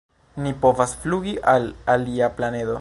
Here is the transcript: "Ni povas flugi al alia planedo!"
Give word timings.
"Ni 0.45 0.53
povas 0.63 0.95
flugi 1.03 1.35
al 1.55 1.69
alia 1.97 2.35
planedo!" 2.41 2.69